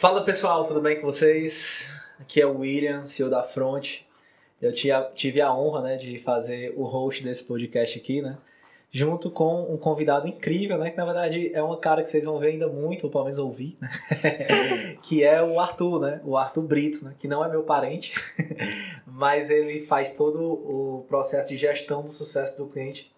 [0.00, 1.86] Fala pessoal, tudo bem com vocês?
[2.18, 3.98] Aqui é o William, CEO da Front.
[4.58, 8.38] Eu tive a honra né, de fazer o host desse podcast aqui, né?
[8.90, 10.90] Junto com um convidado incrível, né?
[10.90, 13.38] Que na verdade é uma cara que vocês vão ver ainda muito, ou pelo menos
[13.38, 13.90] ouvir, né?
[15.04, 16.20] que é o Arthur, né?
[16.24, 17.14] O Arthur Brito, né?
[17.18, 18.14] Que não é meu parente,
[19.04, 23.12] mas ele faz todo o processo de gestão do sucesso do cliente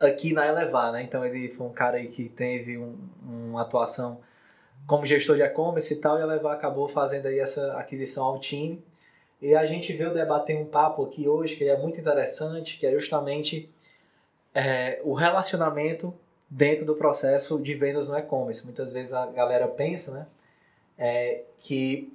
[0.00, 1.02] aqui na Elevar, né?
[1.02, 4.20] Então ele foi um cara aí que teve um, uma atuação
[4.86, 8.82] como gestor de e-commerce e tal, e a acabou fazendo aí essa aquisição ao time.
[9.40, 12.92] E a gente veio debater um papo aqui hoje que é muito interessante, que é
[12.92, 13.68] justamente
[14.54, 16.14] é, o relacionamento
[16.48, 18.64] dentro do processo de vendas no e-commerce.
[18.64, 20.26] Muitas vezes a galera pensa, né,
[20.98, 22.12] é, que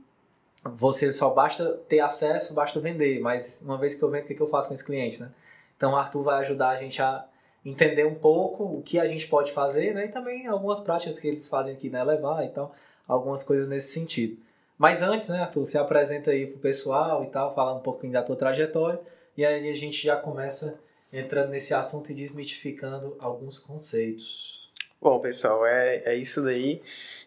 [0.64, 4.40] você só basta ter acesso, basta vender, mas uma vez que eu vendo, o que
[4.40, 5.32] eu faço com esse cliente, né?
[5.76, 7.26] Então o Arthur vai ajudar a gente a
[7.70, 10.06] entender um pouco o que a gente pode fazer, né?
[10.06, 12.14] E também algumas práticas que eles fazem aqui na né?
[12.14, 12.74] Elevar e tal,
[13.08, 14.38] algumas coisas nesse sentido.
[14.78, 18.22] Mas antes, né, Arthur, se apresenta aí pro pessoal e tal, fala um pouquinho da
[18.22, 19.00] tua trajetória,
[19.36, 20.80] e aí a gente já começa
[21.12, 24.70] entrando nesse assunto e desmitificando alguns conceitos.
[25.02, 26.82] Bom, pessoal, é, é isso daí.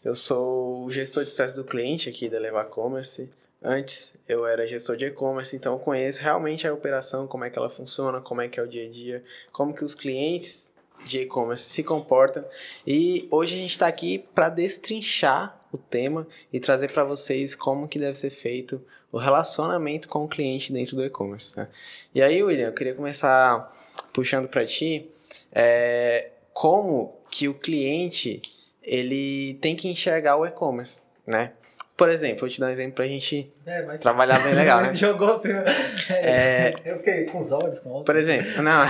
[0.04, 3.30] Eu sou o gestor de sucesso do cliente aqui da Elevar Commerce.
[3.62, 7.58] Antes eu era gestor de e-commerce, então eu conheço realmente a operação, como é que
[7.58, 10.72] ela funciona, como é que é o dia a dia, como que os clientes
[11.04, 12.44] de e-commerce se comportam.
[12.86, 17.86] E hoje a gente está aqui para destrinchar o tema e trazer para vocês como
[17.86, 21.54] que deve ser feito o relacionamento com o cliente dentro do e-commerce.
[21.54, 21.68] Tá?
[22.14, 23.72] E aí, William, eu queria começar
[24.12, 25.10] puxando para ti
[25.52, 28.40] é, como que o cliente
[28.82, 31.52] ele tem que enxergar o e-commerce, né?
[32.00, 34.00] Por exemplo, vou te dar um exemplo pra gente é, mas...
[34.00, 34.90] trabalhar bem legal, né?
[34.96, 35.64] Jogou assim, né?
[36.08, 36.74] É...
[36.82, 38.84] Eu fiquei com os olhos, com Por exemplo, não.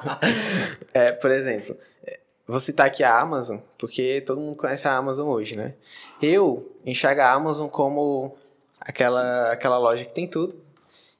[0.94, 1.76] é, por exemplo,
[2.46, 5.74] vou citar aqui a Amazon, porque todo mundo conhece a Amazon hoje, né?
[6.22, 8.34] Eu enxergo a Amazon como
[8.80, 10.58] aquela, aquela loja que tem tudo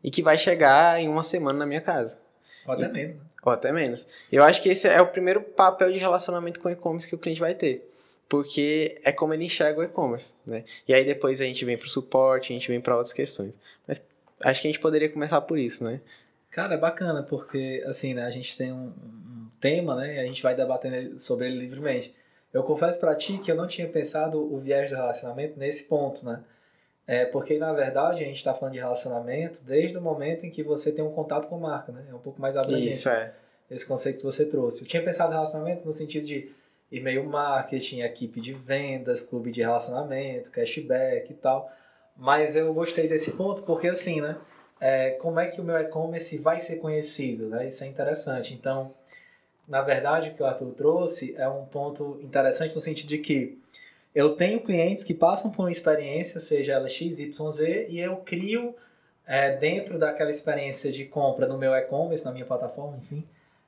[0.02, 2.18] e que vai chegar em uma semana na minha casa.
[2.66, 3.16] Ou até e, menos.
[3.42, 4.06] Ou até menos.
[4.32, 7.40] Eu acho que esse é o primeiro papel de relacionamento com e-commerce que o cliente
[7.40, 7.86] vai ter
[8.28, 10.64] porque é como ele enxerga o e-commerce, né?
[10.86, 13.58] E aí depois a gente vem para o suporte, a gente vem para outras questões.
[13.86, 14.06] Mas
[14.42, 16.00] acho que a gente poderia começar por isso, né?
[16.50, 20.24] Cara, é bacana, porque assim, né, a gente tem um, um tema, né, e a
[20.24, 22.14] gente vai debatendo sobre ele livremente.
[22.52, 26.24] Eu confesso para ti que eu não tinha pensado o viés do relacionamento nesse ponto,
[26.24, 26.42] né?
[27.06, 30.62] É porque, na verdade, a gente está falando de relacionamento desde o momento em que
[30.62, 32.04] você tem um contato com a marca, né?
[32.10, 32.88] É um pouco mais abrangente.
[32.88, 33.32] Isso, é.
[33.70, 34.82] Esse conceito que você trouxe.
[34.82, 36.50] Eu tinha pensado em relacionamento no sentido de
[36.90, 41.70] e-mail marketing, equipe de vendas, clube de relacionamento, cashback e tal.
[42.16, 44.36] Mas eu gostei desse ponto porque assim, né?
[44.78, 47.66] É, como é que o meu e-commerce vai ser conhecido, né?
[47.66, 48.52] Isso é interessante.
[48.54, 48.92] Então,
[49.66, 53.58] na verdade, o que o Arthur trouxe é um ponto interessante no sentido de que
[54.14, 58.16] eu tenho clientes que passam por uma experiência, seja ela X, Y, Z, e eu
[58.18, 58.74] crio
[59.26, 63.26] é, dentro daquela experiência de compra no meu e-commerce, na minha plataforma, enfim,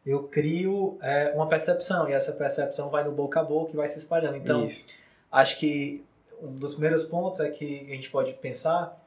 [0.09, 3.87] eu crio é, uma percepção e essa percepção vai no boca a boca e vai
[3.87, 4.37] se espalhando.
[4.37, 4.89] Então, Isso.
[5.31, 6.03] acho que
[6.41, 8.99] um dos primeiros pontos é que a gente pode pensar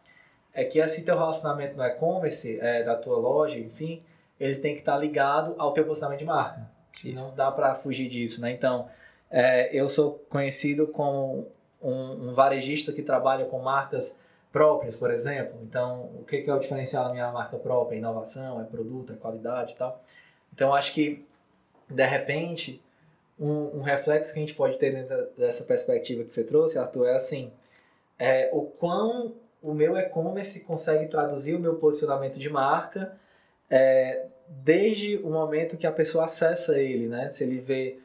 [0.53, 4.03] é que esse teu relacionamento no e-commerce, é, da tua loja, enfim,
[4.39, 6.69] ele tem que estar tá ligado ao teu posicionamento de marca.
[7.03, 8.51] E não dá para fugir disso, né?
[8.51, 8.87] Então,
[9.29, 11.47] é, eu sou conhecido como
[11.81, 14.19] um, um, varejista que trabalha com marcas
[14.51, 15.57] próprias, por exemplo.
[15.63, 17.97] Então, o que, que é o diferencial da minha marca própria?
[17.97, 20.03] inovação, é produto, é qualidade e tal.
[20.53, 21.25] Então, acho que,
[21.89, 22.81] de repente,
[23.39, 27.07] um, um, reflexo que a gente pode ter dentro dessa perspectiva que você trouxe, Arthur,
[27.07, 27.51] é assim,
[28.19, 33.15] é, o quão o meu e-commerce consegue traduzir o meu posicionamento de marca
[33.69, 37.29] é, desde o momento que a pessoa acessa ele, né?
[37.29, 37.99] Se ele vê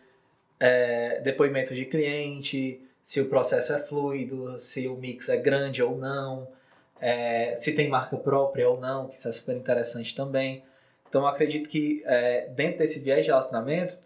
[0.60, 5.96] é, depoimento de cliente, se o processo é fluido, se o mix é grande ou
[5.96, 6.48] não,
[7.00, 10.62] é, se tem marca própria ou não, que isso é super interessante também.
[11.16, 13.96] Então, acredito que é, dentro desse viés de relacionamento,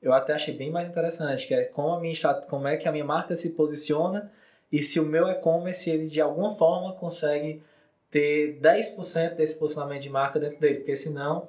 [0.00, 2.14] eu até achei bem mais interessante, que é como, a minha,
[2.48, 4.32] como é que a minha marca se posiciona
[4.72, 7.62] e se o meu e-commerce, ele de alguma forma consegue
[8.10, 11.48] ter 10% desse posicionamento de marca dentro dele, porque senão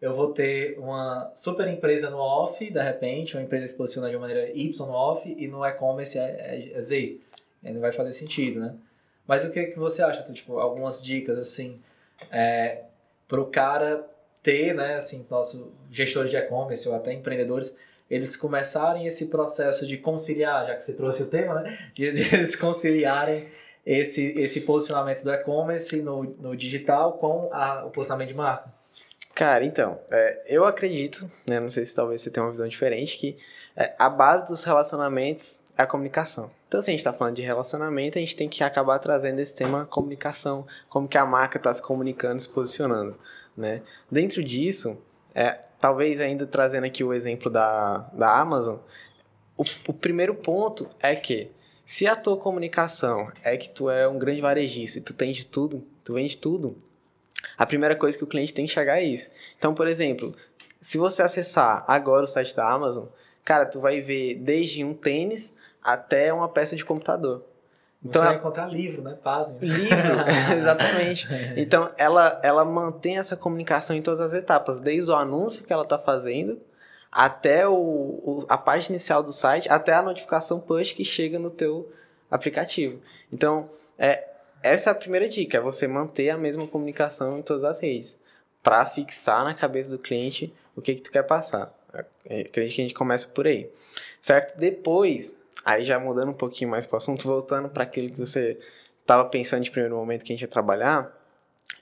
[0.00, 4.10] eu vou ter uma super empresa no off, de repente, uma empresa que se posiciona
[4.10, 7.18] de uma maneira Y no off e no e-commerce é, é, é Z.
[7.64, 8.76] Não vai fazer sentido, né?
[9.26, 10.22] Mas o que, que você acha?
[10.32, 11.80] Tipo, algumas dicas, assim,
[12.30, 12.82] é,
[13.26, 14.08] para o cara
[14.42, 17.76] ter, né, assim, nosso gestores de e-commerce ou até empreendedores,
[18.10, 22.04] eles começarem esse processo de conciliar, já que você trouxe o tema, né, de
[22.34, 23.48] eles conciliarem
[23.86, 28.72] esse, esse posicionamento do e-commerce no, no digital com a, o posicionamento de marca?
[29.34, 33.16] Cara, então, é, eu acredito, né, não sei se talvez você tenha uma visão diferente,
[33.16, 33.36] que
[33.74, 36.50] é, a base dos relacionamentos é a comunicação.
[36.68, 39.54] Então, se a gente está falando de relacionamento, a gente tem que acabar trazendo esse
[39.54, 43.16] tema comunicação, como que a marca está se comunicando, se posicionando,
[43.56, 43.82] né?
[44.10, 44.98] Dentro disso,
[45.34, 48.76] é, talvez ainda trazendo aqui o exemplo da, da Amazon,
[49.56, 51.50] o, o primeiro ponto é que
[51.84, 55.46] se a tua comunicação é que tu é um grande varejista e tu tem de
[55.46, 56.76] tudo, tu vende tudo,
[57.56, 59.28] a primeira coisa que o cliente tem que chegar é isso.
[59.56, 60.34] Então, por exemplo,
[60.80, 63.06] se você acessar agora o site da Amazon,
[63.44, 67.44] cara, tu vai ver desde um tênis até uma peça de computador.
[68.04, 68.28] Então você ela...
[68.28, 69.16] vai encontrar livro, né?
[69.22, 69.58] Pasme.
[69.66, 69.96] Livro,
[70.56, 71.28] exatamente.
[71.56, 75.84] Então, ela, ela mantém essa comunicação em todas as etapas, desde o anúncio que ela
[75.84, 76.60] está fazendo,
[77.10, 81.50] até o, o, a página inicial do site, até a notificação push que chega no
[81.50, 81.92] teu
[82.30, 83.00] aplicativo.
[83.32, 84.26] Então, é,
[84.62, 88.18] essa é a primeira dica, é você manter a mesma comunicação em todas as redes,
[88.62, 91.72] para fixar na cabeça do cliente o que, que tu quer passar.
[92.24, 93.70] É, acredito que a gente começa por aí,
[94.20, 94.56] certo?
[94.56, 98.58] Depois, aí já mudando um pouquinho mais para o assunto, voltando para aquilo que você
[99.00, 101.12] estava pensando de primeiro momento que a gente ia trabalhar,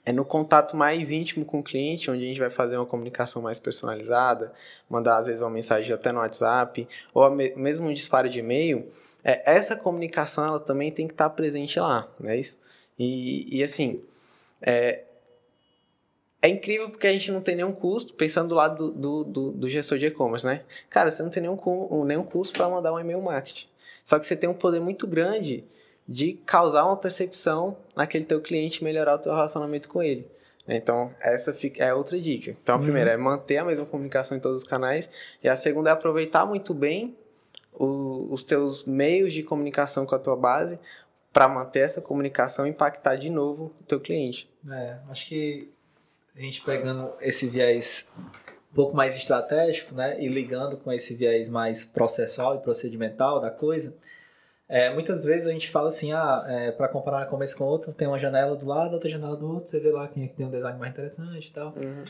[0.05, 3.41] é no contato mais íntimo com o cliente, onde a gente vai fazer uma comunicação
[3.41, 4.51] mais personalizada,
[4.89, 8.87] mandar às vezes uma mensagem até no WhatsApp, ou mesmo um disparo de e-mail,
[9.23, 12.57] é, essa comunicação ela também tem que estar presente lá, não é isso?
[12.97, 14.01] E, e assim,
[14.61, 15.03] é,
[16.41, 19.69] é incrível porque a gente não tem nenhum custo, pensando do lado do, do, do
[19.69, 20.63] gestor de e-commerce, né?
[20.89, 23.67] Cara, você não tem nenhum, nenhum custo para mandar um e-mail marketing.
[24.03, 25.63] Só que você tem um poder muito grande
[26.07, 30.27] de causar uma percepção naquele teu cliente e melhorar o teu relacionamento com ele.
[30.67, 32.51] Então, essa é outra dica.
[32.51, 32.83] Então, a uhum.
[32.83, 35.09] primeira é manter a mesma comunicação em todos os canais.
[35.43, 37.15] E a segunda é aproveitar muito bem
[37.73, 40.79] o, os teus meios de comunicação com a tua base
[41.31, 44.49] para manter essa comunicação e impactar de novo o teu cliente.
[44.69, 45.69] É, acho que
[46.35, 48.11] a gente pegando esse viés
[48.71, 53.51] um pouco mais estratégico, né, e ligando com esse viés mais processual e procedimental da
[53.51, 53.95] coisa,
[54.73, 57.91] é, muitas vezes a gente fala assim, ah, é, para comparar um começo com outro,
[57.91, 60.45] tem uma janela do lado, outra janela do outro, você vê lá quem é tem
[60.45, 61.73] um design mais interessante e tal.
[61.75, 62.05] Uhum.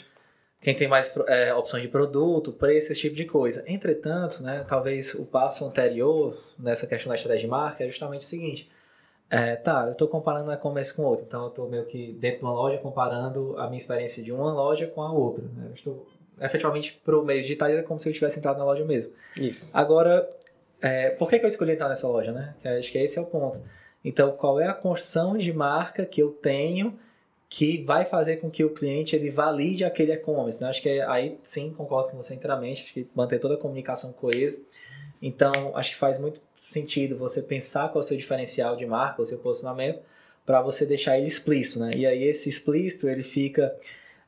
[0.62, 3.64] Quem tem mais é, opções de produto, preço, esse tipo de coisa.
[3.66, 8.26] Entretanto, né, talvez o passo anterior nessa questão da estratégia de marca é justamente o
[8.26, 8.70] seguinte.
[9.32, 12.40] É, tá, eu estou comparando um e-commerce com outro, então eu estou meio que dentro
[12.40, 15.46] de uma loja comparando a minha experiência de uma loja com a outra.
[15.56, 15.68] Né?
[15.70, 16.08] Eu estou
[16.42, 19.14] efetivamente para o meio digital é como se eu tivesse entrado na loja mesmo.
[19.38, 19.78] Isso.
[19.78, 20.30] Agora,
[20.82, 22.56] é, por que, que eu escolhi entrar nessa loja, né?
[22.78, 23.62] Acho que esse é o ponto.
[24.04, 27.00] Então, qual é a construção de marca que eu tenho
[27.48, 30.62] que vai fazer com que o cliente ele valide aquele e-commerce?
[30.62, 30.70] Né?
[30.70, 32.84] Acho que é, aí sim, concordo com você inteiramente.
[32.84, 34.62] Acho que manter toda a comunicação coesa.
[35.22, 36.42] Então, acho que faz muito
[36.72, 40.00] sentido você pensar qual é o seu diferencial de marca, o seu posicionamento,
[40.46, 41.92] para você deixar ele explícito, né?
[41.96, 43.76] E aí esse explícito, ele fica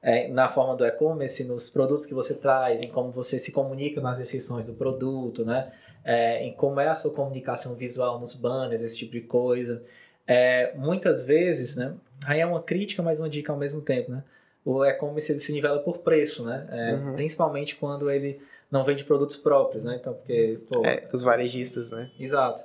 [0.01, 4.01] é, na forma do e-commerce, nos produtos que você traz, em como você se comunica
[4.01, 5.71] nas descrições do produto, né?
[6.03, 9.83] é, em como é a sua comunicação visual nos banners, esse tipo de coisa.
[10.27, 11.95] É, muitas vezes, né?
[12.25, 14.23] Aí é uma crítica, mas uma dica ao mesmo tempo, né?
[14.65, 16.67] O e-commerce ele se nivela por preço, né?
[16.69, 17.13] É, uhum.
[17.13, 18.41] Principalmente quando ele
[18.73, 19.97] não vende produtos próprios, né?
[19.99, 20.59] Então, porque...
[20.67, 22.09] Pô, é, os varejistas, né?
[22.19, 22.63] Exato.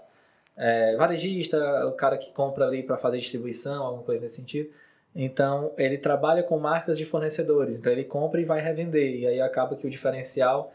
[0.56, 4.70] É, varejista, o cara que compra ali para fazer distribuição, alguma coisa nesse sentido.
[5.14, 7.76] Então, ele trabalha com marcas de fornecedores.
[7.76, 9.20] Então, ele compra e vai revender.
[9.20, 10.72] E aí acaba que o diferencial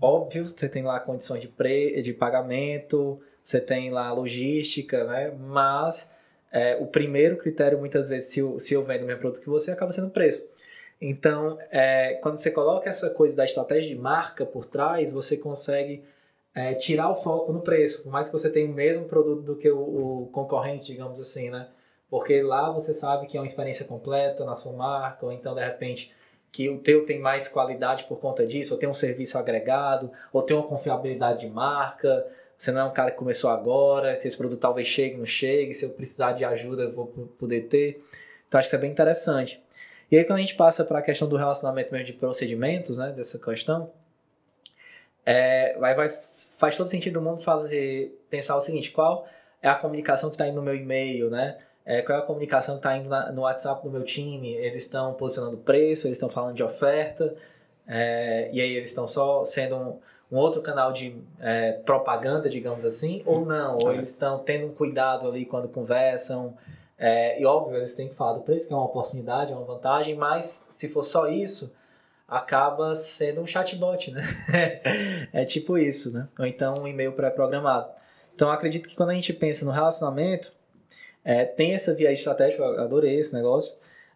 [0.00, 5.32] Óbvio, você tem lá condições de, pre, de pagamento, você tem lá logística, né?
[5.38, 6.12] Mas
[6.52, 9.48] é, o primeiro critério, muitas vezes, se eu, se eu vendo o mesmo produto que
[9.48, 10.44] você, acaba sendo o preço.
[11.00, 16.04] Então, é, quando você coloca essa coisa da estratégia de marca por trás, você consegue
[16.54, 19.56] é, tirar o foco no preço, por mais que você tenha o mesmo produto do
[19.56, 21.68] que o, o, concorrente, digamos assim, né?
[22.08, 25.64] Porque lá você sabe que é uma experiência completa na sua marca, ou então, de
[25.64, 26.12] repente,
[26.52, 30.42] que o teu tem mais qualidade por conta disso, ou tem um serviço agregado, ou
[30.42, 32.24] tem uma confiabilidade de marca,
[32.56, 35.74] você não é um cara que começou agora, que esse produto talvez chegue, não chegue,
[35.74, 37.06] se eu precisar de ajuda eu vou
[37.38, 38.04] poder ter.
[38.46, 39.63] Então acho que isso é bem interessante.
[40.14, 43.12] E aí quando a gente passa para a questão do relacionamento mesmo de procedimentos, né,
[43.12, 43.90] dessa questão,
[45.26, 46.10] é, vai, vai,
[46.56, 49.26] faz todo sentido do mundo fazer, pensar o seguinte, qual
[49.60, 51.58] é a comunicação que está aí no meu e-mail, né?
[51.84, 54.84] é, qual é a comunicação que está indo na, no WhatsApp do meu time, eles
[54.84, 57.34] estão posicionando preço, eles estão falando de oferta,
[57.86, 59.98] é, e aí eles estão só sendo um,
[60.32, 64.74] um outro canal de é, propaganda, digamos assim, ou não, ou eles estão tendo um
[64.74, 66.56] cuidado ali quando conversam,
[66.98, 69.64] é, e óbvio, eles têm que falar do preço, que é uma oportunidade, é uma
[69.64, 71.74] vantagem, mas se for só isso,
[72.28, 74.22] acaba sendo um chatbot, né?
[75.32, 76.28] é tipo isso, né?
[76.38, 77.90] Ou então um e-mail pré-programado.
[78.34, 80.52] Então, acredito que quando a gente pensa no relacionamento,
[81.24, 83.74] é, tem essa via estratégica, eu adorei esse negócio,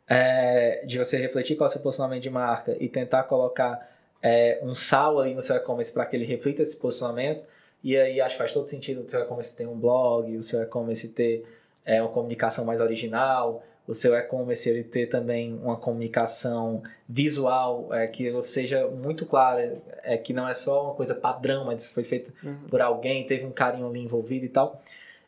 [0.08, 3.88] é, de você refletir qual é o seu posicionamento de marca e tentar colocar
[4.22, 7.44] é, um sal ali no seu e-commerce para que ele reflita esse posicionamento.
[7.82, 10.62] E aí acho que faz todo sentido o seu e-commerce ter um blog, o seu
[10.62, 11.44] e-commerce ter
[11.88, 18.06] é, uma comunicação mais original, o seu e-commerce ele ter também uma comunicação visual é,
[18.06, 22.30] que seja muito clara, é, que não é só uma coisa padrão, mas foi feita
[22.44, 22.68] uhum.
[22.68, 24.82] por alguém, teve um carinho ali envolvido e tal.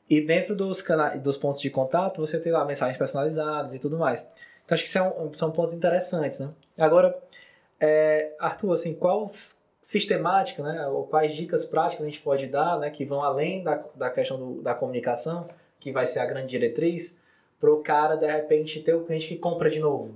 [0.09, 3.97] E dentro dos, canais, dos pontos de contato, você tem lá mensagens personalizadas e tudo
[3.97, 4.21] mais.
[4.67, 6.51] Então acho que são, são pontos interessantes, né?
[6.77, 7.19] Agora,
[7.81, 9.25] é, Arthur, assim, qual
[9.81, 13.83] sistemática, né, ou quais dicas práticas a gente pode dar, né, que vão além da,
[13.95, 15.49] da questão do, da comunicação,
[15.81, 17.19] que vai ser a grande diretriz,
[17.59, 20.15] para o cara, de repente, ter o cliente que compra de novo?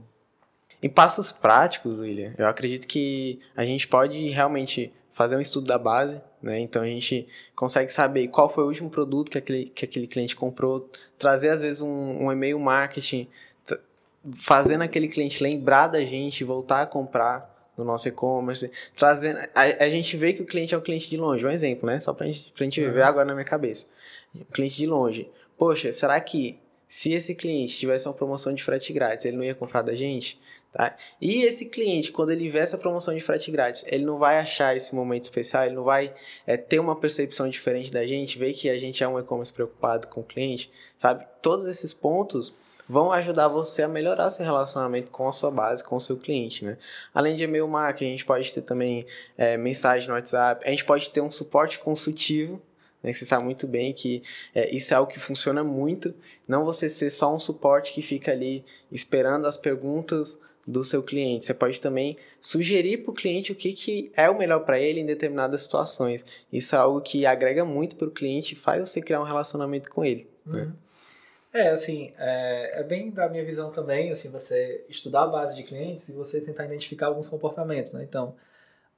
[0.83, 5.79] Em passos práticos, William, eu acredito que a gente pode realmente fazer um estudo da
[5.79, 6.59] base, né?
[6.59, 10.35] Então a gente consegue saber qual foi o último produto que aquele, que aquele cliente
[10.35, 13.29] comprou, trazer às vezes um, um e-mail marketing,
[14.33, 19.39] fazendo aquele cliente lembrar da gente, voltar a comprar no nosso e-commerce, trazendo.
[19.55, 21.99] A, a, gente vê que o cliente é um cliente de longe, um exemplo, né?
[22.01, 22.93] Só pra gente, pra gente uhum.
[22.93, 23.87] ver agora na minha cabeça.
[24.35, 25.29] Um cliente de longe.
[25.57, 26.59] Poxa, será que
[26.89, 30.39] se esse cliente tivesse uma promoção de frete grátis, ele não ia comprar da gente?
[30.73, 30.95] Tá?
[31.21, 34.77] E esse cliente, quando ele vê essa promoção de frete grátis, ele não vai achar
[34.77, 36.15] esse momento especial, ele não vai
[36.47, 40.09] é, ter uma percepção diferente da gente, ver que a gente é um e-commerce preocupado
[40.09, 41.25] com o cliente, sabe?
[41.41, 42.55] Todos esses pontos
[42.89, 46.65] vão ajudar você a melhorar seu relacionamento com a sua base, com o seu cliente,
[46.65, 46.77] né?
[47.15, 49.07] Além de e-mail marketing, a gente pode ter também
[49.39, 52.61] é, mensagem no WhatsApp, a gente pode ter um suporte consultivo,
[53.05, 53.13] né?
[53.13, 54.23] Você sabe muito bem que
[54.55, 56.15] é, isso é algo que funciona muito,
[56.49, 61.45] não você ser só um suporte que fica ali esperando as perguntas do seu cliente.
[61.45, 65.01] Você pode também sugerir para o cliente o que, que é o melhor para ele
[65.01, 66.47] em determinadas situações.
[66.51, 69.91] Isso é algo que agrega muito para o cliente e faz você criar um relacionamento
[69.91, 70.27] com ele.
[70.47, 70.61] Né?
[70.61, 70.67] Uhum.
[70.67, 70.73] Né?
[71.53, 75.63] É, assim, é, é, bem da minha visão também, assim, você estudar a base de
[75.63, 78.03] clientes e você tentar identificar alguns comportamentos, né?
[78.03, 78.35] Então,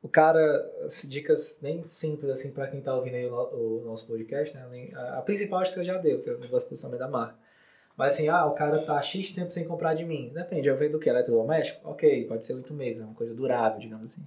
[0.03, 0.71] o cara,
[1.05, 4.91] dicas bem simples, assim, para quem tá ouvindo aí o, o, nosso podcast, né?
[4.95, 7.09] A, a, principal acho que você já deu, que é o negócio de posicionamento da
[7.09, 7.35] marca.
[7.97, 10.31] Mas assim, ah, o cara tá X tempo sem comprar de mim.
[10.35, 11.09] Depende, eu vendo o que?
[11.09, 11.89] Eletrodoméstico?
[11.89, 14.27] Ok, pode ser oito meses, é uma coisa durável, digamos assim.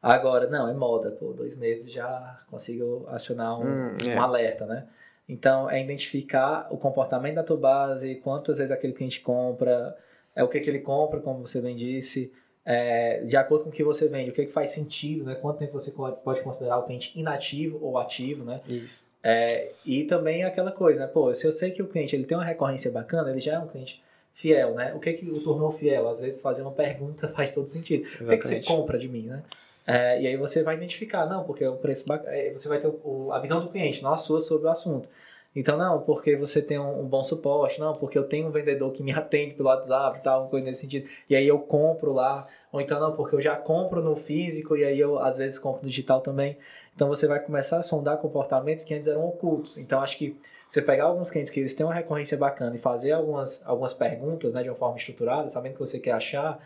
[0.00, 4.14] Agora, não, é moda, pô, dois meses já consigo acionar um, hum, é.
[4.14, 4.86] um alerta, né?
[5.28, 9.96] Então, é identificar o comportamento da tua base, quantas vezes aquele cliente compra,
[10.34, 12.32] é o que, que ele compra, como você bem disse,
[12.70, 15.34] é, de acordo com o que você vende, o que, que faz sentido, né?
[15.34, 18.60] Quanto tempo você pode considerar o cliente inativo ou ativo, né?
[18.68, 19.14] Isso.
[19.24, 21.06] É, e também aquela coisa, né?
[21.06, 23.58] Pô, se eu sei que o cliente ele tem uma recorrência bacana, ele já é
[23.58, 24.02] um cliente
[24.34, 24.92] fiel, né?
[24.94, 26.06] O que que o tornou fiel?
[26.10, 28.02] Às vezes fazer uma pergunta faz todo sentido.
[28.04, 28.26] Exatamente.
[28.26, 29.42] O que, que você compra de mim, né?
[29.86, 33.32] É, e aí você vai identificar, não, porque o preço é, você vai ter o,
[33.32, 35.08] a visão do cliente, não a sua sobre o assunto.
[35.56, 38.92] Então, não, porque você tem um, um, bom suporte, não, porque eu tenho um vendedor
[38.92, 41.08] que me atende pelo WhatsApp e tal, coisa nesse sentido.
[41.30, 44.84] E aí eu compro lá, ou então não, porque eu já compro no físico e
[44.84, 46.58] aí eu às vezes compro no digital também.
[46.94, 49.78] Então você vai começar a sondar comportamentos que antes eram ocultos.
[49.78, 53.12] Então acho que você pegar alguns clientes que eles têm uma recorrência bacana e fazer
[53.12, 56.60] algumas, algumas perguntas né, de uma forma estruturada, sabendo o que você quer achar,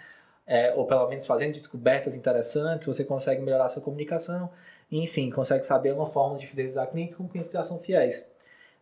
[0.44, 4.50] é, ou pelo menos fazendo descobertas interessantes, você consegue melhorar a sua comunicação
[4.90, 8.28] e, enfim, consegue saber uma forma de fidelizar clientes com clientes que já são fiéis.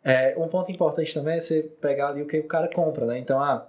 [0.03, 3.19] É, um ponto importante também é você pegar ali o que o cara compra, né?
[3.19, 3.69] Então, ah,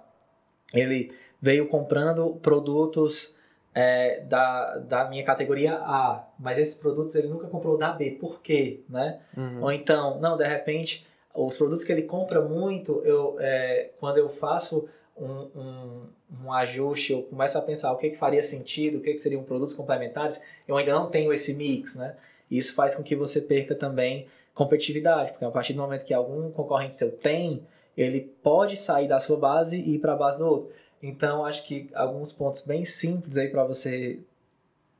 [0.72, 3.36] ele veio comprando produtos
[3.74, 8.40] é, da, da minha categoria A, mas esses produtos ele nunca comprou da B, por
[8.40, 9.20] quê, né?
[9.36, 9.62] Uhum.
[9.62, 14.28] Ou então, não, de repente, os produtos que ele compra muito, eu, é, quando eu
[14.28, 16.02] faço um, um,
[16.44, 19.42] um, ajuste, eu começo a pensar o que, que faria sentido, o que, que seriam
[19.42, 22.16] produtos complementares, eu ainda não tenho esse mix, né?
[22.50, 26.50] Isso faz com que você perca também competitividade, porque a partir do momento que algum
[26.50, 30.46] concorrente seu tem, ele pode sair da sua base e ir para a base do
[30.46, 30.70] outro.
[31.02, 34.20] Então, acho que alguns pontos bem simples aí para você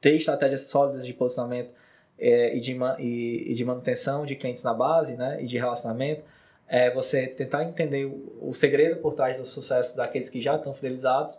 [0.00, 1.70] ter estratégias sólidas de posicionamento
[2.18, 6.22] é, e, de, e, e de manutenção de clientes na base, né, e de relacionamento,
[6.68, 10.74] é você tentar entender o, o segredo por trás do sucesso daqueles que já estão
[10.74, 11.38] fidelizados.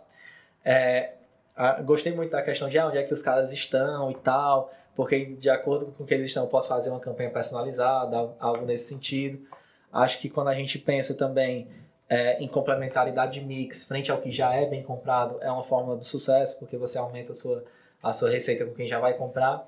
[0.64, 1.12] É,
[1.54, 4.72] a, gostei muito da questão de ah, onde é que os caras estão e tal,
[4.96, 8.64] porque de acordo com o que eles estão, eu posso fazer uma campanha personalizada, algo
[8.64, 9.46] nesse sentido.
[9.92, 11.68] Acho que quando a gente pensa também
[12.08, 15.96] é, em complementaridade de mix frente ao que já é bem comprado, é uma fórmula
[15.96, 17.64] do sucesso, porque você aumenta a sua,
[18.02, 19.66] a sua receita com quem já vai comprar.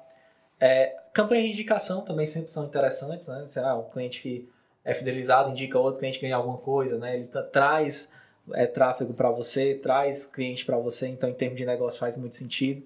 [0.61, 3.45] É, campanhas de indicação também sempre são interessantes, né?
[3.47, 4.49] Sei lá, um cliente que
[4.85, 7.17] é fidelizado, indica outro cliente ganha alguma coisa, né?
[7.17, 8.13] Ele traz
[8.53, 12.37] é, tráfego para você, traz cliente para você, então em termos de negócio faz muito
[12.37, 12.83] sentido.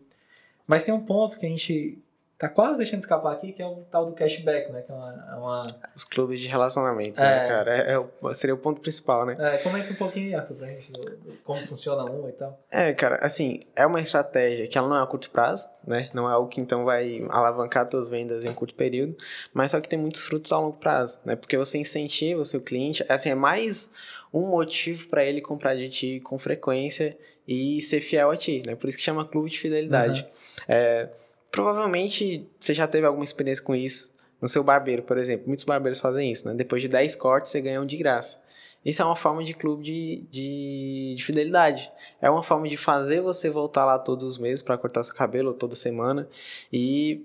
[0.66, 1.98] Mas tem um ponto que a gente
[2.40, 4.80] tá quase deixando escapar aqui, que é o tal do cashback, né?
[4.80, 5.26] Que é uma.
[5.30, 7.22] é uma- Os clubes de relacionamento, É.
[7.42, 7.76] né, cara?
[7.76, 9.36] É, é o- seria o ponto principal, né?
[9.38, 12.58] É, comenta um pouquinho, Arthur, pra gente, do- do- como funciona um e tal.
[12.70, 16.08] É, cara, assim, é uma estratégia que ela não é a curto prazo, né?
[16.14, 19.14] Não é algo que então vai alavancar tuas vendas em um curto período,
[19.52, 21.36] mas só que tem muitos frutos a longo prazo, né?
[21.36, 23.90] Porque você incentiva o seu cliente, assim, é mais
[24.32, 28.74] um motivo para ele comprar de ti com frequência e ser fiel a ti, né?
[28.76, 30.26] Por isso que chama clube de fidelidade.
[30.66, 31.08] É,
[31.50, 35.46] provavelmente você já teve alguma experiência com isso no seu barbeiro, por exemplo.
[35.46, 36.54] Muitos barbeiros fazem isso, né?
[36.54, 38.42] Depois de 10 cortes, você ganha um de graça.
[38.84, 41.92] Isso é uma forma de clube de, de, de fidelidade.
[42.20, 45.48] É uma forma de fazer você voltar lá todos os meses para cortar seu cabelo,
[45.48, 46.26] ou toda semana.
[46.72, 47.22] E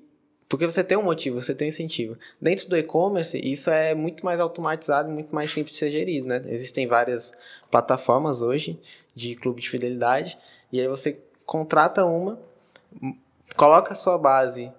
[0.49, 2.17] porque você tem um motivo, você tem um incentivo.
[2.41, 6.43] Dentro do e-commerce, isso é muito mais automatizado muito mais simples de ser gerido, né?
[6.47, 7.33] Existem várias
[7.71, 8.79] plataformas hoje
[9.15, 10.37] de clube de fidelidade.
[10.71, 12.37] E aí você contrata uma,
[13.55, 14.71] coloca a sua base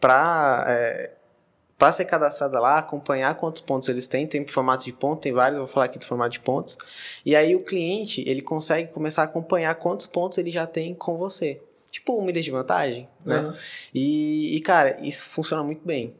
[0.00, 1.10] para
[1.78, 5.58] para ser cadastrada lá, acompanhar quantos pontos eles têm, tem formato de ponto, tem vários,
[5.58, 6.78] vou falar aqui do formato de pontos.
[7.26, 11.18] E aí o cliente, ele consegue começar a acompanhar quantos pontos ele já tem com
[11.18, 11.60] você.
[11.90, 13.36] Tipo, um milhas de vantagem, né?
[13.36, 13.56] Aham.
[13.92, 16.14] E, e, cara, isso funciona muito bem.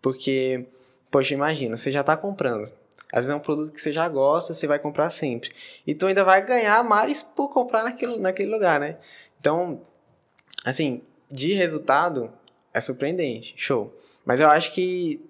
[0.00, 0.66] Porque,
[1.10, 2.72] poxa, imagina, você já tá comprando.
[3.12, 5.52] Às vezes é um produto que você já gosta, você vai comprar sempre.
[5.86, 8.96] E tu ainda vai ganhar mais por comprar naquele, naquele lugar, né?
[9.38, 9.82] Então,
[10.64, 11.02] assim,
[11.32, 12.30] de resultado,
[12.72, 13.54] é surpreendente.
[13.56, 13.92] Show.
[14.24, 15.20] Mas eu acho que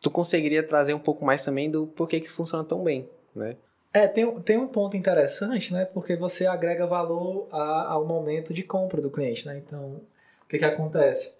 [0.00, 3.56] tu conseguiria trazer um pouco mais também do porquê que isso funciona tão bem, né?
[3.92, 5.84] É, tem, tem um ponto interessante, né?
[5.84, 9.58] Porque você agrega valor a- ao momento de compra do cliente, né?
[9.58, 10.00] Então,
[10.44, 11.34] o que que acontece?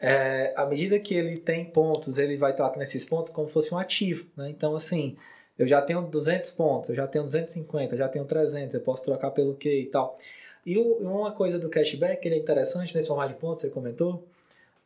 [0.00, 3.72] É, à medida que ele tem pontos, ele vai tratando esses pontos como se fosse
[3.72, 4.50] um ativo, né?
[4.50, 5.16] Então, assim,
[5.56, 9.04] eu já tenho 200 pontos, eu já tenho 250, eu já tenho 300, eu posso
[9.04, 10.18] trocar pelo quê e tal.
[10.66, 14.24] E uma coisa do cashback, ele é interessante nesse formato de pontos, você comentou,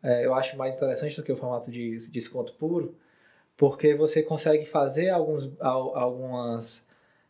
[0.02, 2.94] é, eu acho mais interessante do que o formato de desconto puro,
[3.56, 6.84] porque você consegue fazer alguns, al- algumas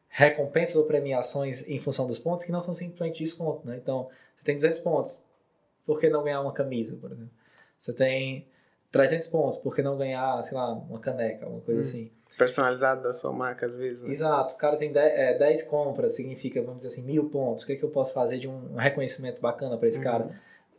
[0.09, 3.77] recompensas ou premiações em função dos pontos que não são simplesmente desconto, né?
[3.77, 5.23] Então, você tem 200 pontos,
[5.87, 7.31] por que não ganhar uma camisa, por exemplo?
[7.77, 8.47] Você tem
[8.91, 11.85] 300 pontos, por que não ganhar, sei lá, uma caneca, alguma coisa Hum.
[11.85, 12.11] assim?
[12.39, 14.03] Personalizado da sua marca, às vezes.
[14.03, 14.11] Né?
[14.11, 17.65] Exato, o cara tem 10, é, 10 compras, significa, vamos dizer assim, mil pontos.
[17.65, 20.05] O que, é que eu posso fazer de um reconhecimento bacana para esse Uhum.
[20.05, 20.31] cara?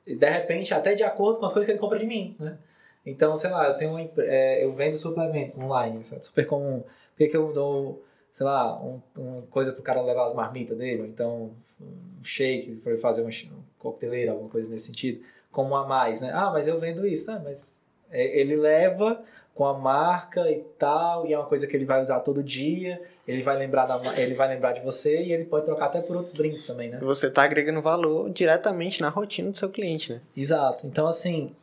[0.08, 2.58] E, de repente, até de acordo com as coisas que ele compra de mim, né?
[3.06, 6.80] Então, sei lá, eu tenho uma, é, eu vendo suplementos online, isso é super comum.
[6.82, 10.78] Por que, que eu dou, sei lá, um, uma coisa pro cara levar as marmitas
[10.78, 15.22] dele, ou então um shake para ele fazer uma, uma coqueteleira, alguma coisa nesse sentido,
[15.52, 16.32] como a mais, né?
[16.34, 17.42] Ah, mas eu vendo isso, né?
[17.44, 19.22] Mas é, ele leva
[19.54, 23.02] com a marca e tal, e é uma coisa que ele vai usar todo dia,
[23.28, 26.16] ele vai lembrar da, ele vai lembrar de você e ele pode trocar até por
[26.16, 27.00] outros brindes também, né?
[27.02, 30.22] Você tá agregando valor diretamente na rotina do seu cliente, né?
[30.36, 30.88] Exato.
[30.88, 31.54] Então, assim,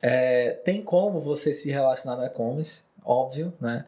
[0.00, 3.84] é, tem como você se relacionar no e-commerce, óbvio, né?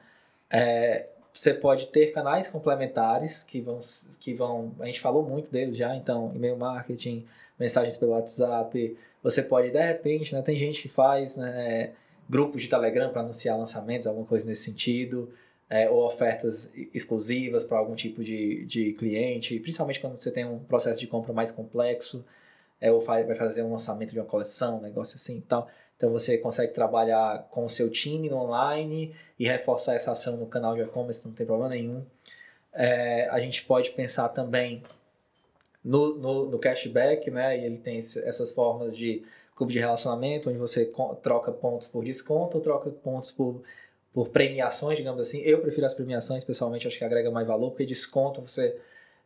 [0.50, 3.80] É, você pode ter canais complementares que vão,
[4.20, 4.72] que vão.
[4.80, 7.26] A gente falou muito deles já, então, e-mail marketing,
[7.58, 8.98] mensagens pelo WhatsApp.
[9.22, 10.42] Você pode, de repente, né?
[10.42, 11.92] Tem gente que faz né,
[12.32, 15.28] grupos de Telegram para anunciar lançamentos, alguma coisa nesse sentido.
[15.72, 20.58] é, ou ofertas exclusivas para algum tipo de, de cliente, principalmente quando você tem um
[20.58, 22.22] processo de compra mais complexo
[22.78, 25.70] é, ou vai fazer um lançamento de uma coleção, um negócio assim e tal.
[25.96, 30.46] Então você consegue trabalhar com o seu time no online e reforçar essa ação no
[30.46, 32.04] canal de e-commerce, não tem problema nenhum.
[32.74, 34.82] É, a gente pode pensar também
[35.82, 37.58] no, no, no cashback, né?
[37.58, 39.22] E ele tem essas formas de
[39.54, 40.90] clube de relacionamento, onde você
[41.22, 43.62] troca pontos por desconto, ou troca pontos por,
[44.12, 45.40] por premiações, digamos assim.
[45.42, 48.76] Eu prefiro as premiações, pessoalmente, acho que agrega mais valor, porque desconto você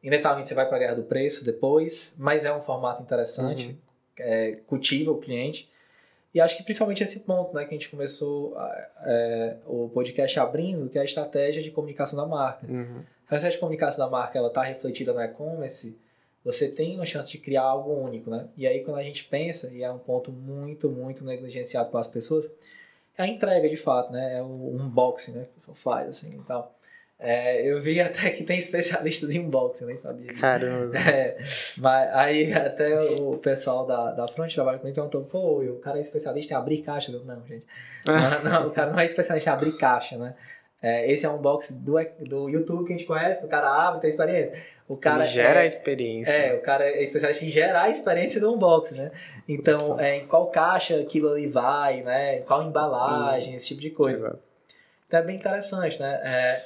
[0.03, 3.77] inevitavelmente você vai para a guerra do preço depois, mas é um formato interessante, Uhum.
[4.19, 5.69] é, cultiva o cliente.
[6.35, 8.55] E acho que principalmente esse ponto, né, que a gente começou
[9.05, 12.67] é, o podcast abrindo, que é a estratégia de comunicação da marca.
[12.67, 12.99] Uhum.
[13.29, 15.99] A estratégia de comunicação da marca ela está refletida no e-commerce,
[16.47, 18.47] você tem uma chance de criar algo único, né?
[18.57, 22.49] E aí quando a gente pensa, e é um ponto muito, muito negligenciado pelas pessoas,
[23.19, 24.39] é a entrega de fato, né?
[24.39, 25.43] É o unboxing, né?
[25.43, 26.73] Que o pessoal faz, assim, e tal.
[27.19, 30.33] É, eu vi até que tem especialistas em unboxing, eu nem sabia.
[30.35, 30.97] Caramba.
[30.97, 31.37] É,
[31.79, 36.01] mas aí até o pessoal da, da Front trabalha comigo perguntou, pô, o cara é
[36.01, 37.11] especialista em abrir caixa.
[37.11, 37.67] Eu, não, gente.
[38.07, 40.37] Não, não, o cara não é especialista em abrir caixa, né?
[40.83, 43.69] É, esse é um unboxing do, do YouTube que a gente conhece, que o cara
[43.69, 44.62] abre, tem experiência.
[44.89, 46.33] O cara Ele gera a é, experiência.
[46.33, 49.11] é, o cara é especialista em gerar a experiência do unboxing, né?
[49.49, 52.39] Então, é, em qual caixa aquilo ali vai, né?
[52.39, 54.19] Em qual embalagem, esse tipo de coisa.
[54.19, 54.39] Exato.
[55.09, 56.21] Então é bem interessante, né?
[56.25, 56.62] É,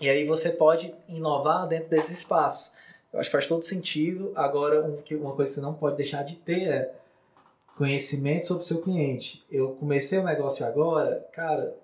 [0.00, 2.72] e aí você pode inovar dentro desses espaços.
[3.12, 4.32] Eu acho que faz todo sentido.
[4.34, 6.92] Agora, um, uma coisa que você não pode deixar de ter é
[7.76, 9.44] conhecimento sobre o seu cliente.
[9.50, 11.74] Eu comecei o negócio agora, cara,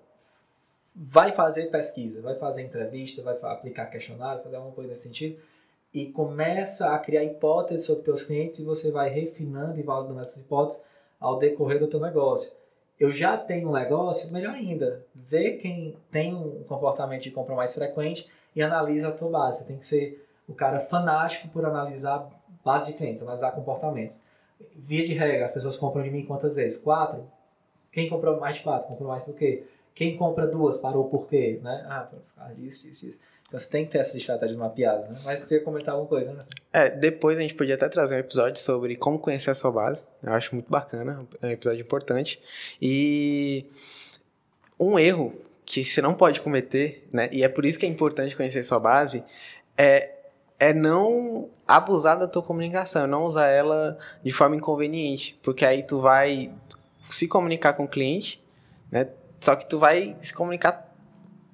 [0.99, 5.39] vai fazer pesquisa, vai fazer entrevista, vai aplicar questionário, fazer alguma coisa nesse sentido
[5.93, 10.41] e começa a criar hipóteses sobre teus clientes e você vai refinando e validando essas
[10.41, 10.83] hipóteses
[11.19, 12.51] ao decorrer do teu negócio.
[12.99, 17.75] Eu já tenho um negócio, melhor ainda, vê quem tem um comportamento de compra mais
[17.75, 19.59] frequente e analisa a tua base.
[19.59, 22.27] Você tem que ser o cara fanático por analisar
[22.65, 24.19] base de clientes, analisar comportamentos.
[24.75, 26.79] Via de regra, as pessoas compram de mim quantas vezes?
[26.81, 27.29] Quatro?
[27.91, 28.87] Quem comprou mais de quatro?
[28.87, 29.63] Comprou mais do que?
[29.97, 31.59] Quem compra duas parou por quê?
[31.63, 31.83] Né?
[31.89, 33.17] Ah, por causa disso, disso, disso.
[33.47, 35.19] Então você tem que ter essas estratégias mapeadas, né?
[35.23, 36.43] Mas você ia comentar alguma coisa, né?
[36.71, 40.05] É, depois a gente podia até trazer um episódio sobre como conhecer a sua base.
[40.21, 42.39] Eu acho muito bacana, é um episódio importante.
[42.79, 43.65] E
[44.79, 45.33] um erro
[45.65, 47.27] que você não pode cometer, né?
[47.31, 49.23] E é por isso que é importante conhecer a sua base,
[49.75, 50.11] é,
[50.59, 55.39] é não abusar da tua comunicação, não usar ela de forma inconveniente.
[55.41, 56.51] Porque aí tu vai
[57.09, 58.43] se comunicar com o cliente,
[58.91, 59.07] né?
[59.39, 60.93] Só que tu vai se comunicar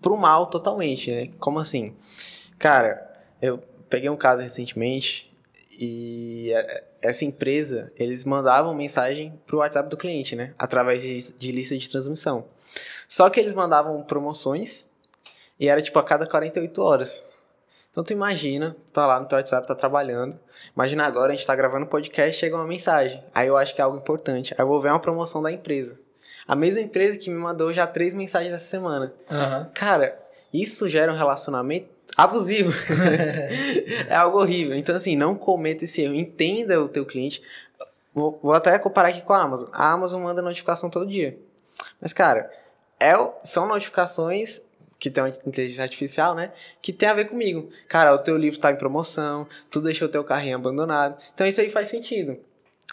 [0.01, 1.29] pro mal totalmente, né?
[1.39, 1.95] Como assim?
[2.59, 3.57] Cara, eu
[3.89, 5.31] peguei um caso recentemente
[5.71, 6.51] e
[7.01, 10.53] essa empresa, eles mandavam mensagem pro WhatsApp do cliente, né?
[10.57, 12.45] Através de, de lista de transmissão.
[13.07, 14.87] Só que eles mandavam promoções
[15.59, 17.25] e era tipo a cada 48 horas.
[17.91, 20.39] Então tu imagina, tá lá no teu WhatsApp, tá trabalhando.
[20.75, 23.23] Imagina agora, a gente tá gravando um podcast, chega uma mensagem.
[23.35, 24.53] Aí eu acho que é algo importante.
[24.57, 25.99] Aí eu vou ver uma promoção da empresa.
[26.47, 29.13] A mesma empresa que me mandou já três mensagens essa semana.
[29.29, 29.69] Uhum.
[29.73, 30.19] Cara,
[30.53, 32.73] isso gera um relacionamento abusivo.
[34.08, 34.75] é algo horrível.
[34.75, 36.13] Então, assim, não cometa esse erro.
[36.13, 37.41] Entenda o teu cliente.
[38.13, 39.69] Vou, vou até comparar aqui com a Amazon.
[39.71, 41.38] A Amazon manda notificação todo dia.
[41.99, 42.51] Mas, cara,
[42.99, 44.62] é, são notificações
[44.99, 46.53] que tem uma inteligência artificial, né?
[46.82, 47.69] Que tem a ver comigo.
[47.89, 51.21] Cara, o teu livro tá em promoção, tu deixou o teu carrinho abandonado.
[51.34, 52.38] Então isso aí faz sentido.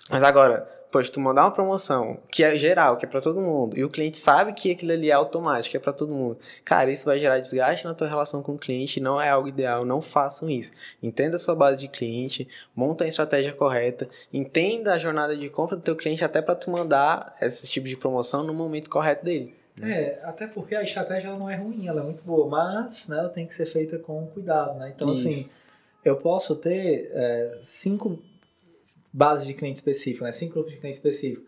[0.08, 3.78] Mas agora, poxa, tu mandar uma promoção que é geral, que é para todo mundo,
[3.78, 6.38] e o cliente sabe que aquilo ali é automático, é para todo mundo.
[6.64, 9.84] Cara, isso vai gerar desgaste na tua relação com o cliente, não é algo ideal,
[9.84, 10.72] não façam isso.
[11.02, 15.76] Entenda a sua base de cliente, monta a estratégia correta, entenda a jornada de compra
[15.76, 19.54] do teu cliente até para tu mandar esse tipo de promoção no momento correto dele.
[19.82, 23.18] É, até porque a estratégia ela não é ruim, ela é muito boa, mas né,
[23.18, 24.92] ela tem que ser feita com cuidado, né?
[24.94, 25.50] Então, assim, isso.
[25.50, 25.60] assim,
[26.04, 28.18] eu posso ter é, cinco
[29.12, 30.32] base de cliente específico, né?
[30.32, 31.44] Cinco grupos de cliente específico.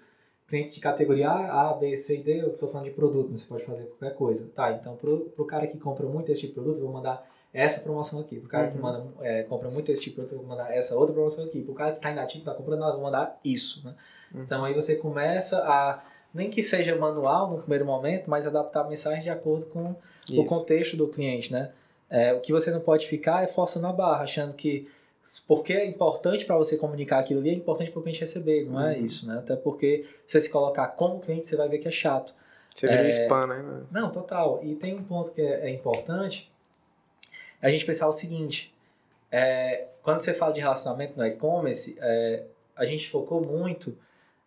[0.47, 3.47] Clientes de categoria A, A, B, C e D, eu estou falando de produto, você
[3.47, 4.47] pode fazer qualquer coisa.
[4.55, 7.27] Tá, então pro, pro cara que compra muito esse tipo de produto, eu vou mandar
[7.55, 8.39] essa promoção aqui.
[8.39, 8.73] Pro cara uhum.
[8.73, 11.45] que manda, é, compra muito esse tipo de produto, eu vou mandar essa outra promoção
[11.45, 11.63] aqui.
[11.63, 13.95] Pro cara que está inativo, está comprando nada, eu vou mandar isso, né?
[14.35, 14.43] Uhum.
[14.43, 16.03] Então aí você começa a,
[16.35, 19.95] nem que seja manual no primeiro momento, mas adaptar a mensagem de acordo com
[20.29, 20.41] isso.
[20.41, 21.73] o contexto do cliente, né?
[22.11, 24.87] É, o que você não pode ficar é forçando a barra, achando que
[25.47, 28.81] porque é importante para você comunicar aquilo ali, é importante para o cliente receber, não
[28.81, 28.91] é uhum.
[28.91, 29.39] é isso, né?
[29.39, 32.35] Até porque se você se colocar como cliente, você vai ver que é chato.
[32.75, 33.09] Você vira é...
[33.09, 33.83] spam, né?
[33.91, 34.61] Não, total.
[34.63, 36.51] E tem um ponto que é, é importante,
[37.61, 38.75] a gente pensar o seguinte,
[39.31, 43.97] é, quando você fala de relacionamento no e-commerce, é, a gente focou muito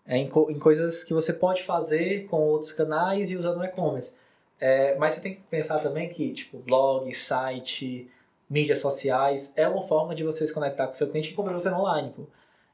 [0.08, 4.16] em, co em, coisas que você pode fazer com outros canais e usando o e-commerce.
[4.60, 8.10] É, mas você tem que pensar também que, tipo, blog, site,
[8.50, 11.70] mídias sociais, é uma forma de você se conectar com seu cliente e comprar você
[11.70, 12.14] online.
[12.16, 12.24] Pô.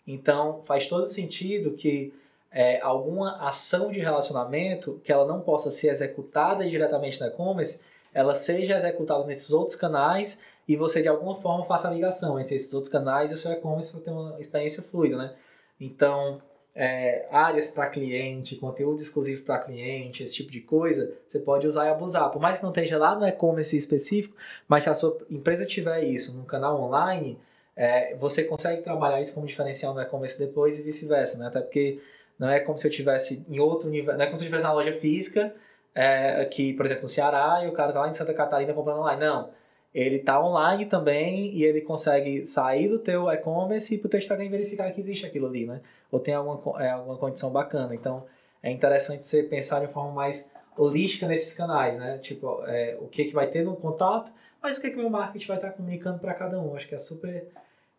[0.05, 2.13] Então, faz todo sentido que
[2.51, 7.81] é, alguma ação de relacionamento que ela não possa ser executada diretamente na e-commerce,
[8.13, 12.55] ela seja executada nesses outros canais e você de alguma forma faça a ligação entre
[12.55, 15.33] esses outros canais e o seu e-commerce para ter uma experiência fluida, né?
[15.79, 16.41] Então,
[16.75, 21.85] é, áreas para cliente, conteúdo exclusivo para cliente, esse tipo de coisa, você pode usar
[21.85, 22.29] e abusar.
[22.31, 24.35] Por mais que não esteja lá no e-commerce específico,
[24.67, 27.37] mas se a sua empresa tiver isso no canal online,
[27.75, 31.47] é, você consegue trabalhar isso como diferencial no e-commerce depois e vice-versa, né?
[31.47, 31.99] Até porque
[32.39, 34.63] não é como se eu tivesse em outro nível, não é como se eu estivesse
[34.63, 35.53] na loja física,
[35.93, 38.99] é, aqui, por exemplo, no Ceará, e o cara tá lá em Santa Catarina comprando
[38.99, 39.19] online.
[39.19, 39.60] Não
[39.93, 44.19] ele está online também e ele consegue sair do teu e-commerce e para o teu
[44.19, 45.81] Instagram verificar que existe aquilo ali, né?
[46.09, 47.93] Ou tem alguma, é, alguma condição bacana.
[47.93, 48.25] Então,
[48.63, 52.19] é interessante você pensar de forma mais holística nesses canais, né?
[52.19, 55.47] Tipo, é, o que, que vai ter no contato, mas o que, que meu marketing
[55.47, 56.73] vai estar comunicando para cada um.
[56.75, 57.47] Acho que é super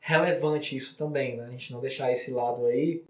[0.01, 1.45] relevante isso também, né?
[1.45, 3.05] A gente não deixar esse lado aí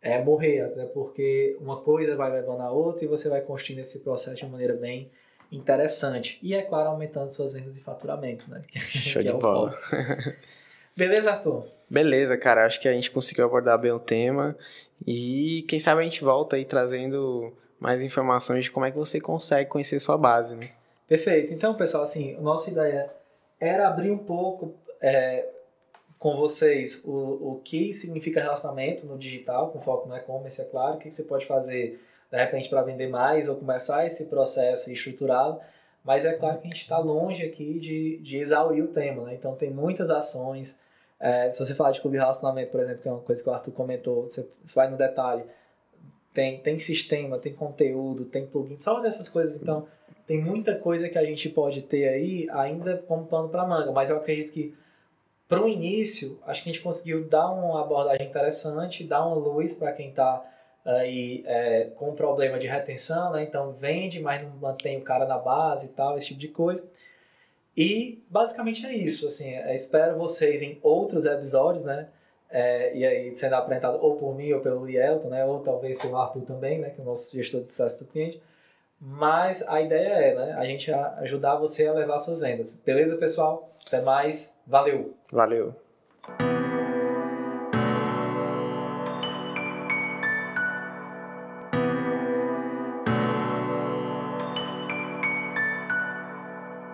[0.00, 4.00] é, morrer, até porque uma coisa vai levando a outra e você vai construindo esse
[4.00, 5.10] processo de maneira bem
[5.52, 6.38] interessante.
[6.42, 8.62] E, é claro, aumentando suas vendas e faturamento, né?
[8.74, 9.76] Show de é bola.
[10.96, 11.66] Beleza, Arthur?
[11.88, 12.64] Beleza, cara.
[12.64, 14.56] Acho que a gente conseguiu abordar bem o tema.
[15.06, 19.20] E quem sabe a gente volta aí trazendo mais informações de como é que você
[19.20, 20.70] consegue conhecer sua base, né?
[21.06, 21.52] Perfeito.
[21.52, 23.10] Então, pessoal, assim, nossa ideia
[23.60, 25.46] era abrir um pouco, é,
[26.18, 27.10] com vocês o,
[27.54, 31.24] o que significa relacionamento no digital, com foco no e-commerce, é claro, o que você
[31.24, 32.00] pode fazer
[32.32, 35.60] de repente para vender mais ou começar esse processo estruturado,
[36.02, 39.34] mas é claro que a gente está longe aqui de, de exaurir o tema, né?
[39.34, 40.80] Então tem muitas ações.
[41.20, 43.52] É, se você falar de clube relacionamento, por exemplo, que é uma coisa que o
[43.52, 45.44] Arthur comentou, você vai no detalhe,
[46.32, 49.60] tem, tem sistema, tem conteúdo, tem plugin, só dessas coisas.
[49.60, 49.86] Então
[50.26, 54.08] tem muita coisa que a gente pode ter aí ainda como pano para manga, mas
[54.08, 54.74] eu acredito que
[55.46, 59.74] para o início, acho que a gente conseguiu dar uma abordagem interessante, dar uma luz
[59.74, 60.42] para quem está
[60.84, 63.42] aí é, com problema de retenção, né?
[63.42, 66.86] Então vende, mas não mantém o cara na base e tal, esse tipo de coisa.
[67.76, 72.08] E basicamente é isso, assim, é, espero vocês em outros episódios, né?
[72.50, 75.44] É, e aí sendo apresentado ou por mim ou pelo Lielton, né?
[75.44, 76.90] Ou talvez pelo Arthur também, né?
[76.90, 78.42] Que é o nosso gestor de sucesso do cliente.
[79.00, 80.52] Mas a ideia é, né?
[80.58, 82.76] A gente ajudar você a levar suas vendas.
[82.84, 83.68] Beleza, pessoal?
[83.86, 84.54] Até mais.
[84.66, 85.14] Valeu!
[85.32, 85.81] Valeu!